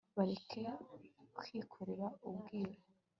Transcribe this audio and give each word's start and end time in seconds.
bareke 0.17 0.61
kwikorera 1.37 2.07
ubwiru 2.27 2.75